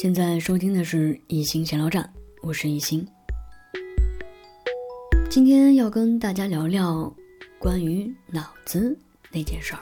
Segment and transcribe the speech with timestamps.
[0.00, 2.10] 现在收听的是一心闲聊站，
[2.40, 3.06] 我是一心。
[5.28, 7.14] 今天要跟大家聊聊
[7.58, 8.96] 关于脑子
[9.30, 9.80] 那件事儿。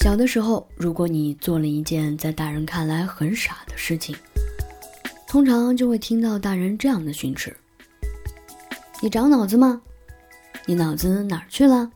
[0.00, 4.14] 小的时候，如果你做了一件在大人看来很傻的事情，
[5.26, 7.56] 通常就会听到大人这样的训斥
[9.00, 9.80] ：“你长脑子吗？
[10.66, 11.90] 你脑子哪儿去了？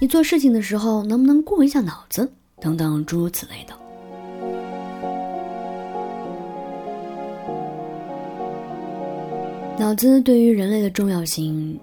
[0.00, 2.32] 你做事情的时候能不能过一下脑子？
[2.60, 3.82] 等等诸如此类的。”
[9.78, 11.78] 脑子对于人类的重要性，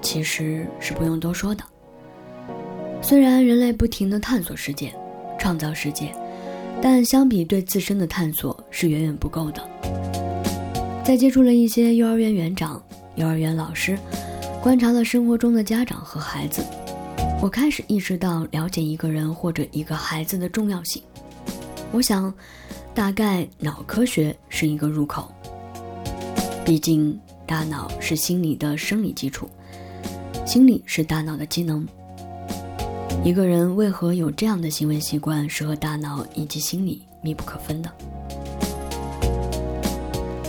[0.00, 1.62] 其实是不用多说的。
[3.02, 4.90] 虽然人类不停地探索世界、
[5.38, 6.10] 创造世界，
[6.80, 9.62] 但相比对自身的探索是远远不够的。
[11.04, 12.82] 在接触了一些幼儿园园长、
[13.16, 13.98] 幼儿园老师，
[14.62, 16.64] 观察了生活中的家长和孩子，
[17.42, 21.02] 我开始意识到了解一个人或者一个孩子的重要性。
[21.92, 22.32] 我想，
[22.94, 25.30] 大概脑科学是一个入口。
[26.64, 27.14] 毕竟。
[27.46, 29.48] 大脑是心理的生理基础，
[30.46, 31.86] 心理是大脑的机能。
[33.22, 37.90] 一个人为何有这样的行为习惯，是和大脑以及心理密不可分的。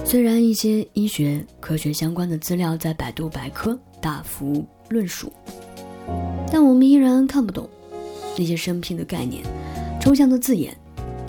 [0.03, 5.31] 虽然一些医学科学相关的资料在百度百科大幅论述，
[6.51, 7.69] 但我们依然看不懂
[8.37, 9.43] 那些生僻的概念、
[9.99, 10.75] 抽象的字眼。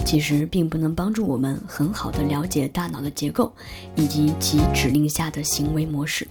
[0.07, 3.53] 其实并不能帮助我们很好的了解大脑的结构，
[3.97, 6.27] 以及其指令下的行为模式。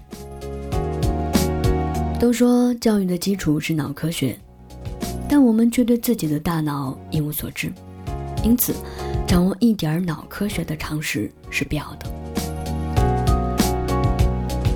[2.17, 4.39] 都说教育的基础是脑科学，
[5.27, 7.69] 但我们却对自己的大脑一无所知，
[8.45, 8.73] 因此，
[9.27, 12.09] 掌握一点脑科学的常识是必要的。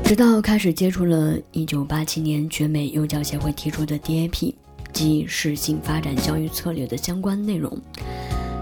[0.03, 4.53] 直到开始接触了1987年全美幼教协会提出的 DAP
[4.91, 7.79] 及适性发展教育策略的相关内容。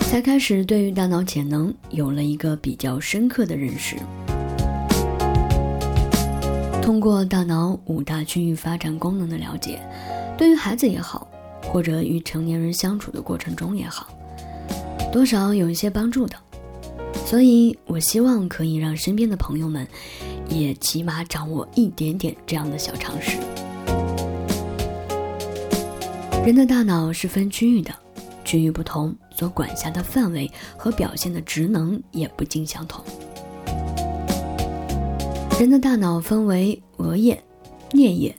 [0.10, 3.98] 才开始对于大脑潜能有了一个比较深刻的认识。
[6.82, 9.82] 通过大脑五大区域发展功能的了解，
[10.38, 11.28] 对于孩子也好，
[11.62, 14.08] 或者与成年人相处的过程中也好，
[15.12, 16.38] 多少有一些帮助的。
[17.26, 19.86] 所以我希望可以让身边的朋友们，
[20.48, 23.38] 也起码掌握一点点这样的小常识。
[26.46, 27.94] 人的大脑是分区域的。
[28.46, 33.06] 区域不同，所管辖的范围和表现的职能也不尽相同。
[35.60, 37.40] 人的大脑分为额叶、
[37.92, 38.36] 颞叶、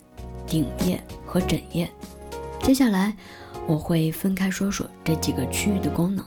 [0.47, 1.88] 顶叶和枕叶。
[2.62, 3.16] 接下来，
[3.69, 6.25] 我会分开说说这几个区域的功能。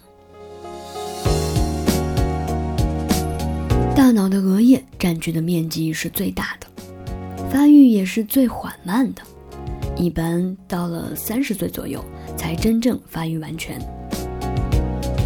[3.93, 6.67] 大脑的额叶占据的面积是最大的，
[7.49, 9.21] 发育也是最缓慢的。
[9.97, 12.03] 一般到了三十岁左右
[12.35, 13.79] 才真正发育完全，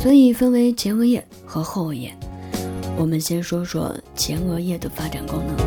[0.06, 2.16] 所以分为前额叶和后额叶。
[2.96, 5.58] 我们先说说前额叶的发展功能。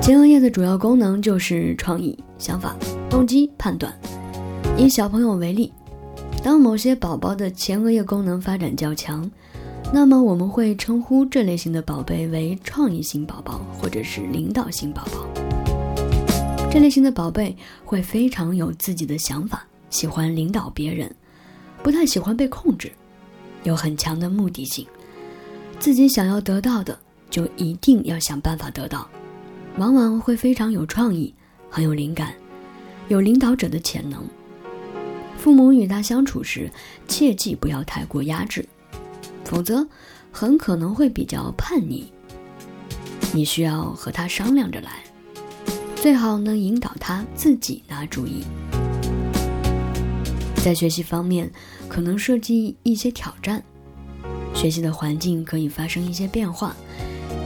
[0.00, 2.74] 前额叶的主要功能就是创意、想法、
[3.10, 3.92] 动机、判断。
[4.78, 5.70] 以小朋友为例，
[6.42, 9.30] 当某些宝宝的前额叶功能发展较强，
[9.92, 15.28] 那么我们会称呼这类型的宝贝为创意型宝宝，或者是领导型宝宝。
[16.70, 17.54] 这类型的宝贝
[17.84, 21.14] 会非常有自己的想法，喜欢领导别人，
[21.86, 22.90] 不太喜欢被控制，
[23.62, 24.84] 有很强的目的性，
[25.78, 26.98] 自己想要得到的
[27.30, 29.08] 就一定要想办法得到，
[29.78, 31.32] 往往会非常有创意，
[31.70, 32.34] 很有灵感，
[33.06, 34.20] 有领导者的潜能。
[35.38, 36.68] 父母与他相处时，
[37.06, 38.68] 切记不要太过压制，
[39.44, 39.86] 否则
[40.32, 42.12] 很可能会比较叛逆。
[43.32, 45.04] 你需要和他商量着来。
[45.94, 48.42] 最好能引导他自己拿主意。
[50.66, 51.48] 在学习方面，
[51.86, 53.62] 可能设计一些挑战，
[54.52, 56.74] 学习的环境可以发生一些变化，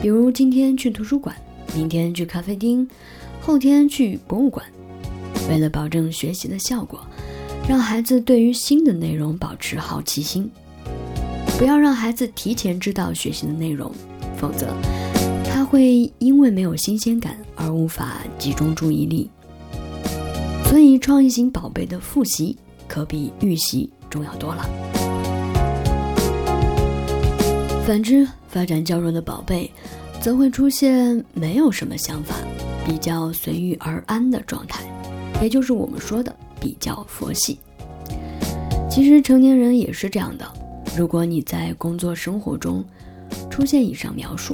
[0.00, 1.36] 比如今天去图书馆，
[1.75, 2.88] 明天去咖啡厅，
[3.38, 4.64] 后天去博物馆。
[5.50, 6.98] 为了保证学习的效果，
[7.68, 10.50] 让孩子对于新的内容保持好奇心，
[11.59, 13.92] 不要让孩子提前知道学习的内容，
[14.39, 14.74] 否则
[15.45, 15.62] 他。
[15.62, 19.30] 会因为没有新鲜感而无法集中注意力，
[20.65, 22.56] 所以创意型宝贝的复习
[22.91, 24.69] 可比预习重要多了。
[27.87, 29.71] 反之，发展较弱的宝贝，
[30.21, 32.34] 则会出现没有什么想法、
[32.84, 34.83] 比较随遇而安的状态，
[35.41, 37.60] 也就是我们说的比较佛系。
[38.91, 40.45] 其实成年人也是这样的。
[40.97, 42.84] 如果你在工作生活中
[43.48, 44.53] 出现以上描述，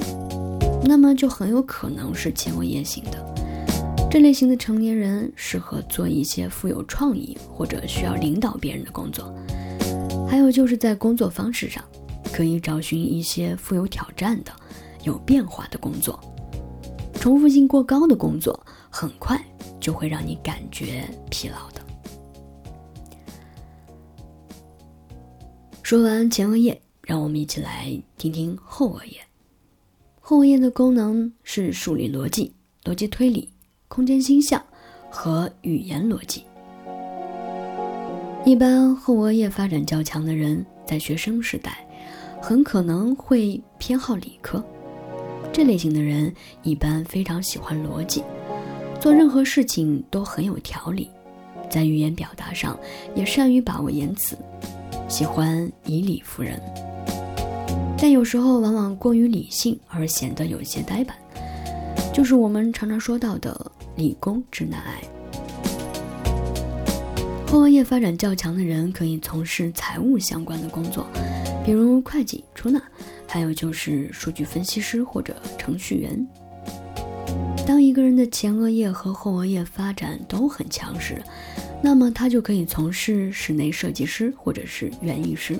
[0.83, 3.35] 那么就很有可能是前额叶型的
[4.09, 9.35] 这类型的成年人，适合做一些富有创意或者需要领导别人的工作。
[10.27, 11.83] 还有就是在工作方式上，
[12.33, 14.51] 可以找寻一些富有挑战的、
[15.03, 16.19] 有变化的工作。
[17.15, 18.59] 重复性过高的工作，
[18.89, 19.39] 很快
[19.79, 21.81] 就会让你感觉疲劳的。
[25.83, 29.19] 说完前额叶，让我们一起来听听后额叶。
[30.19, 33.49] 后额叶的功能是梳理逻辑、逻辑推理、
[33.87, 34.61] 空间星象
[35.09, 36.43] 和语言逻辑。
[38.45, 41.85] 一般后额叶发展较强的人，在学生时代
[42.41, 44.63] 很可能会偏好理科。
[45.51, 48.23] 这类型的人一般非常喜欢逻辑，
[48.99, 51.09] 做任何事情都很有条理，
[51.69, 52.77] 在语言表达上
[53.15, 54.37] 也善于把握言辞，
[55.09, 56.61] 喜欢以理服人。
[57.97, 61.17] 但有时候往往过于理性而显得有些呆板，
[62.13, 65.03] 就是我们常常说到的理工直男癌。
[67.47, 71.07] 后额叶发展较强的人可以从事财务相关的工作，
[71.65, 72.81] 比如会计、出纳，
[73.27, 76.27] 还有就是数据分析师或者程序员。
[77.65, 81.21] 当一个人的前额叶和后额叶发展都很强时，
[81.81, 85.57] 那么他就可以从事室内设计师或者是园艺师。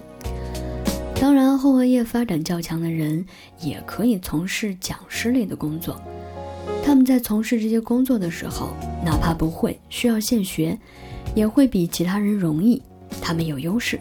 [1.19, 3.25] 当然，后额叶发展较强的人
[3.59, 5.99] 也可以从事讲师类的工作。
[6.87, 8.69] 他们在从事这些工作的时候，
[9.03, 10.79] 哪怕不会，需要现学。
[11.35, 12.81] 也会比其他人容易，
[13.21, 13.99] 他们有优势。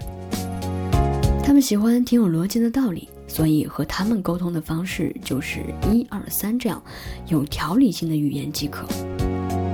[1.42, 6.80] 他们喜欢挺有逻辑的道理，所以和他们沟通的方式就是一二三这样
[7.26, 8.86] 有条理性的语言即可。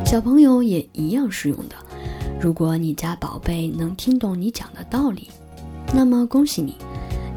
[0.07, 1.77] 小朋友也一样适用的。
[2.41, 5.29] 如果你家宝贝能听懂你讲的道理，
[5.93, 6.75] 那么恭喜你，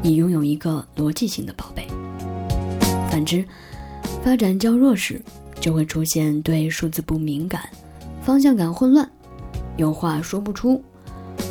[0.02, 1.86] 你拥有一个逻辑性的宝贝。
[3.10, 3.44] 反之，
[4.24, 5.20] 发展较弱时，
[5.66, 7.68] 就会出现对数字不敏感、
[8.22, 9.10] 方向感混乱。
[9.76, 10.80] 有话说不出，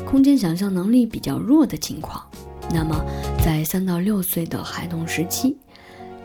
[0.07, 2.25] 空间想象能力比较弱的情况，
[2.73, 2.95] 那么
[3.43, 5.57] 在三到六岁的孩童时期，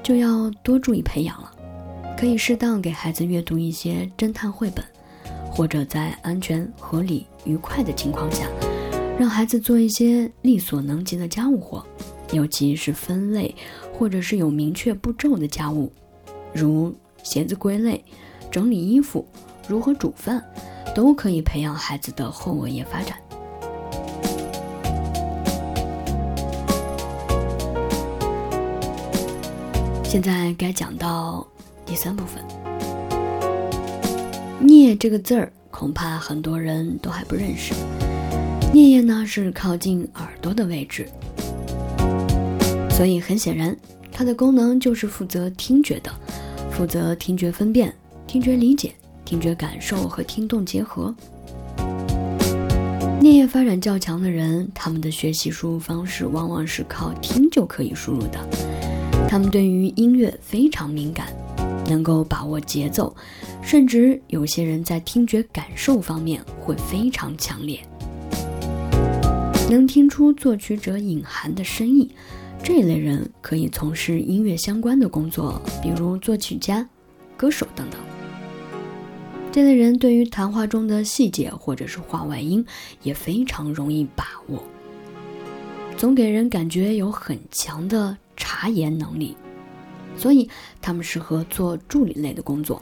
[0.05, 1.51] 就要多注意培养了。
[2.17, 4.85] 可以适当给孩子阅读一些侦探绘本，
[5.51, 8.47] 或者在安全、合理、愉快的情况下，
[9.19, 11.85] 让孩子做一些力所能及的家务活，
[12.31, 13.53] 尤其是分类
[13.99, 15.91] 或者是有明确步骤的家务，
[16.55, 18.05] 如鞋子归类、
[18.51, 19.27] 整理衣服、
[19.69, 20.45] 如何煮饭。
[20.93, 23.17] 都可以培养孩子的后额叶发展。
[30.03, 31.47] 现在该讲到
[31.87, 32.43] 第三部分
[34.67, 37.73] ，“颞”这个字儿，恐怕很多人都还不认识。
[38.73, 41.09] 颞叶呢是靠近耳朵的位置，
[42.91, 43.77] 所以很显然，
[44.11, 46.11] 它的功能就是负责听觉的，
[46.73, 47.95] 负责听觉分辨、
[48.27, 48.93] 听觉理解。
[49.23, 51.15] 听觉感受和听动结合。
[53.21, 58.41] 颞叶发展较强的人，他们的学习输入方式往往是靠听就可以输入的。
[59.29, 61.29] 他们对于音乐非常敏感，
[61.87, 63.15] 能够把握节奏，
[63.63, 67.79] 甚至有些人在听觉感受方面会非常强烈，
[69.71, 72.11] 能听出作曲者隐含的深意。
[72.63, 76.87] 这一类人可以从事音乐相关的工作，比如作曲家、
[77.37, 77.99] 歌手等等。
[79.51, 82.65] 这类人对于谈话中的细节或者是话外音
[83.03, 84.63] 也非常容易把握，
[85.97, 89.37] 总给人感觉有很强的察言能力，
[90.17, 90.49] 所以
[90.81, 92.81] 他们适合做助理类的工作。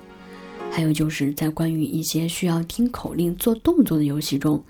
[0.70, 4.62] 还有就是在关于一些需要听口令做动作的游戏中，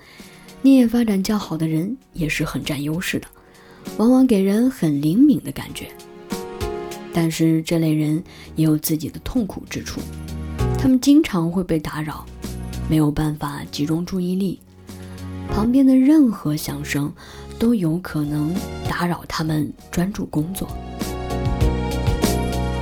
[0.62, 3.26] 颞叶发展较好的人也是很占优势的，
[3.96, 5.88] 往往给人很灵敏的感觉。
[7.12, 8.22] 但是这类人
[8.54, 10.00] 也有自己的痛苦之处。
[10.78, 12.24] 他们经常会被打扰，
[12.88, 14.60] 没有办法集中注意力，
[15.50, 17.12] 旁边的任何响声
[17.58, 18.54] 都有可能
[18.88, 20.68] 打扰他们专注工作。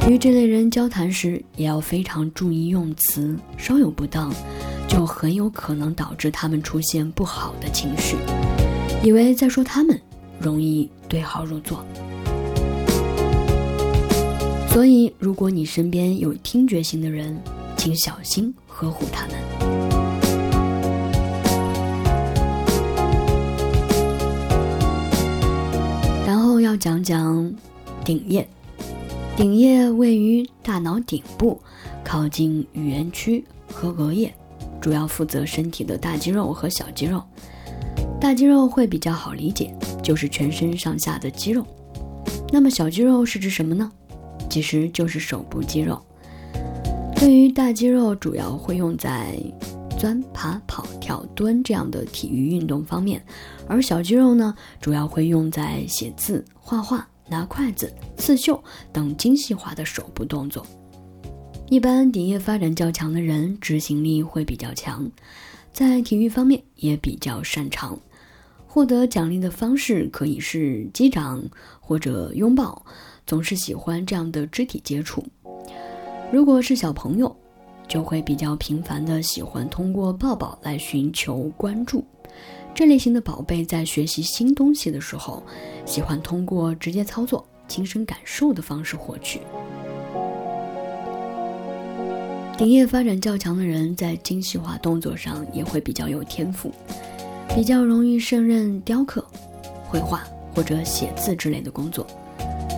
[0.09, 4.33] 与这类人交谈时，也要非常注意用词，稍有不当，
[4.87, 8.17] 就很有可能导致他们出现不好的情绪，
[9.03, 9.99] 以为在说他们，
[10.41, 11.85] 容易对号入座。
[14.69, 17.35] 所以，如果你身边有听觉型的人，
[17.79, 19.35] 请小心呵护他们。
[26.27, 27.51] 然后要讲讲
[28.05, 28.47] 顶叶，
[29.35, 31.59] 顶叶位于大脑顶部，
[32.05, 34.35] 靠近语言区和额叶，
[34.79, 37.23] 主要负责身体的大肌肉和小肌肉。
[38.27, 41.65] 大肌肉会比较好理解，就是全身上下的肌肉。
[42.53, 43.89] 那么小肌肉是指什么呢？
[44.51, 46.05] 其实就是手部肌肉。
[47.15, 49.39] 对于大肌肉，主要会用在
[49.97, 53.25] 钻、爬、跑、跳、蹲这样的体育运动方面，
[53.69, 58.61] 而小肌肉呢，主要会用在写字、画画、拿筷子、刺绣
[58.93, 60.67] 等精细化的手部动作。
[61.71, 65.09] 一般顶叶发展较强的人，执行力会比较强，
[65.73, 67.97] 在体育方面也比较擅长。
[68.77, 71.43] 获得奖励的方式可以是击掌
[71.81, 72.85] 或者拥抱，
[73.27, 75.25] 总是喜欢这样的肢体接触。
[76.31, 77.35] 如果是小朋友，
[77.89, 82.05] 就会比较频繁的喜欢通过抱抱来寻求关注。
[82.75, 85.43] 这类型的宝贝在学习新东西的时候，
[85.87, 89.41] 喜欢通过直接操作、亲身感受的方式获取。
[92.59, 96.71] 顶叶发展较强的人，在精细化动作上也会比较有天赋。
[97.55, 99.25] 比较容易胜任雕刻、
[99.89, 100.25] 绘画
[100.55, 102.07] 或者写字之类的工作。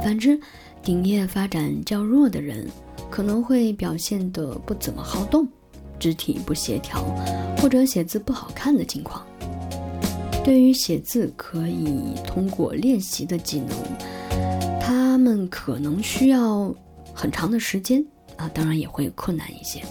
[0.03, 0.39] 反之，
[0.83, 2.67] 顶叶发展较弱的人
[3.11, 5.47] 可能会表现得不怎么好动，
[5.99, 7.03] 肢体不协调，
[7.61, 9.27] 或者写字不好看的情况。
[10.45, 13.77] 对于写字可以通过练习的技能，
[14.81, 16.75] 他们可能需要
[17.13, 18.03] 很长的时间
[18.37, 19.83] 啊，当然也会困难一些。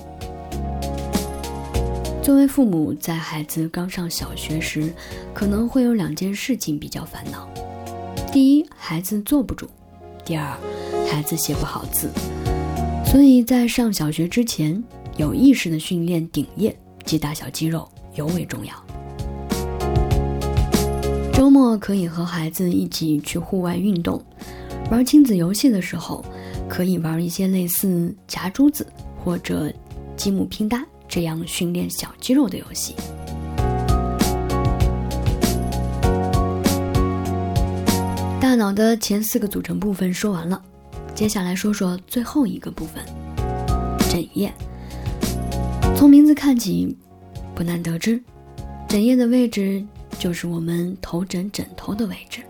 [2.28, 4.92] 作为父母，在孩子刚上小学时，
[5.34, 7.48] 可能会有两件事情比较烦恼：
[8.34, 9.66] 第一，孩子坐不住；
[10.26, 10.58] 第二，
[11.10, 12.10] 孩子写不好字。
[13.06, 14.84] 所以在上小学之前，
[15.16, 18.74] 有意识的训练顶叶及大小肌肉尤为重要。
[21.32, 24.22] 周末可以和孩子一起去户外运动，
[24.92, 26.26] 玩亲子游戏的时候，
[26.68, 28.86] 可以玩一些类似夹珠子
[29.24, 29.72] 或者
[30.18, 30.86] 积木拼搭。
[31.08, 32.96] 这样训练小肌肉的游戏。
[38.40, 40.62] 大脑的前四个组成部分说完了，
[41.14, 43.04] 接下来说说最后一个部分——
[44.10, 44.52] 枕叶。
[45.96, 46.96] 从名字看起，
[47.54, 48.22] 不难得知，
[48.88, 49.84] 枕叶的位置
[50.18, 52.42] 就是我们头枕枕头的位置，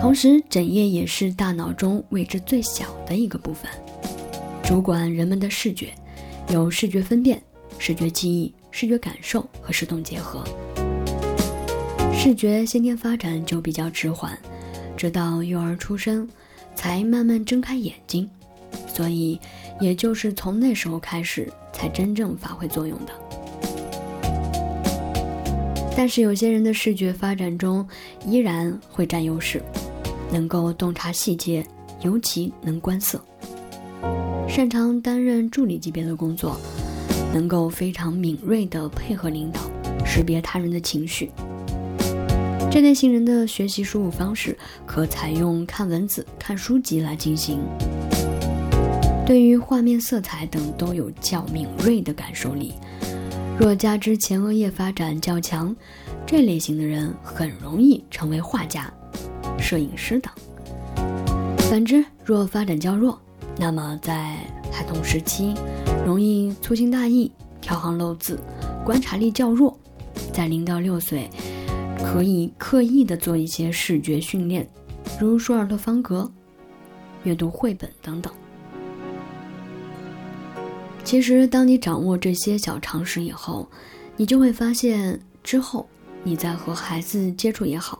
[0.00, 3.70] 同时枕叶也是大脑中位置最小的一个部分，
[4.62, 5.88] 主管人们的视觉，
[6.48, 7.42] 有视觉分辨。
[7.78, 10.42] 视觉记忆、视觉感受和视动结合，
[12.14, 14.38] 视觉先天发展就比较迟缓，
[14.96, 16.28] 直到幼儿出生
[16.74, 18.28] 才慢慢睁开眼睛，
[18.88, 19.38] 所以
[19.80, 23.12] 也就是从那时候开始才真正发挥作用的。
[25.96, 27.86] 但是有些人的视觉发展中
[28.26, 29.62] 依然会占优势，
[30.32, 31.64] 能够洞察细节，
[32.02, 33.24] 尤其能观色，
[34.48, 36.58] 擅长担任助理级别的工作。
[37.34, 39.60] 能够非常敏锐地配合领导，
[40.06, 41.30] 识别他人的情绪。
[42.70, 47.58] 这类型人的学习输入方式可采用看文字、看书籍来进行。
[49.26, 52.72] 对于画面、色彩等都有较敏锐的感受力。
[53.58, 55.74] 若加之前额叶发展较强，
[56.26, 58.92] 这类型的人很容易成为画家、
[59.58, 60.32] 摄影师等。
[61.70, 63.18] 反之，若发展较弱，
[63.56, 64.36] 那么在
[64.70, 65.54] 孩童时期。
[66.04, 67.30] 容易粗心大意、
[67.60, 68.38] 挑行漏字、
[68.84, 69.76] 观察力较弱，
[70.32, 71.30] 在零到六岁，
[71.98, 74.68] 可以刻意的做一些视觉训练，
[75.18, 76.30] 如舒尔特方格、
[77.22, 78.32] 阅读绘本等等。
[81.02, 83.66] 其实，当你掌握这些小常识以后，
[84.16, 85.88] 你就会发现，之后
[86.22, 87.98] 你在和孩子接触也好，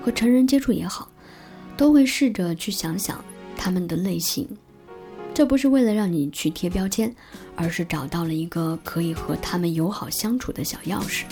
[0.00, 1.08] 和成人接触也好，
[1.76, 3.24] 都会试着去想想
[3.56, 4.48] 他们的类型。
[5.40, 7.10] 这不是为了让你去贴标签，
[7.56, 11.22] 而是找到了一个可以和他们友好相处的小钥匙，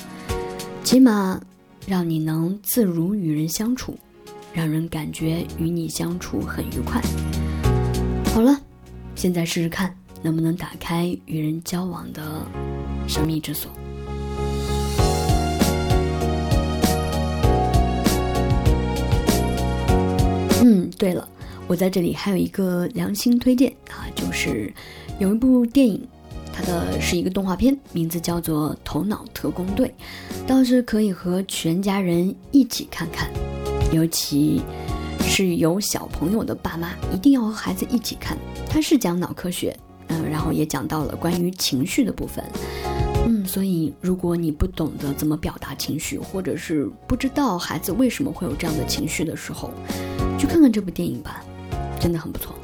[0.83, 1.39] 起码
[1.87, 3.99] 让你能自如与人相处，
[4.55, 7.03] 让人感觉与你相处很愉快。
[8.33, 8.59] 好了，
[9.15, 12.47] 现在试试看能不能打开与人交往的
[13.07, 13.71] 神秘之锁。
[20.63, 21.29] 嗯，对了。
[21.69, 24.73] 我在这里还有一个良心推荐啊，就是
[25.19, 26.03] 有一部电影，
[26.51, 29.87] 它的是一个动画片，名字叫做《头脑特工队》，
[30.47, 33.31] 倒是可以和全家人一起看看，
[33.93, 34.63] 尤其
[35.21, 38.39] 是有小朋友的爸妈，一定要和孩子一起看。
[38.67, 42.43] 它是讲脑科学，嗯，然后也讲到了关于情绪的部分，
[43.27, 49.71] 嗯，所以如果你不懂得怎么表达情绪，或者是不知道孩子为什么会有这样的情绪的时候，
[50.39, 51.45] 去看看这部电影吧。
[51.99, 52.55] 真的很不错。